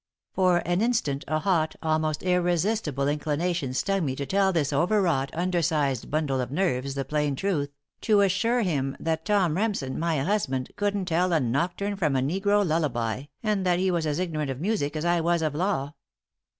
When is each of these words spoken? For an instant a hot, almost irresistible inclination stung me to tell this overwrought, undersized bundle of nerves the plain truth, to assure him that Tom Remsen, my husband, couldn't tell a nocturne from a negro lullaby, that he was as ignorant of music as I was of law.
For 0.33 0.63
an 0.65 0.81
instant 0.81 1.23
a 1.27 1.37
hot, 1.37 1.75
almost 1.83 2.23
irresistible 2.23 3.07
inclination 3.07 3.71
stung 3.75 4.03
me 4.05 4.15
to 4.15 4.25
tell 4.25 4.51
this 4.51 4.73
overwrought, 4.73 5.29
undersized 5.35 6.09
bundle 6.09 6.41
of 6.41 6.49
nerves 6.49 6.95
the 6.95 7.05
plain 7.05 7.35
truth, 7.35 7.69
to 8.01 8.21
assure 8.21 8.63
him 8.63 8.97
that 8.99 9.25
Tom 9.25 9.55
Remsen, 9.55 9.99
my 9.99 10.17
husband, 10.17 10.71
couldn't 10.75 11.05
tell 11.05 11.31
a 11.31 11.39
nocturne 11.39 11.97
from 11.97 12.15
a 12.15 12.19
negro 12.19 12.65
lullaby, 12.65 13.25
that 13.43 13.77
he 13.77 13.91
was 13.91 14.07
as 14.07 14.17
ignorant 14.17 14.49
of 14.49 14.59
music 14.59 14.95
as 14.95 15.05
I 15.05 15.21
was 15.21 15.43
of 15.43 15.53
law. 15.53 15.93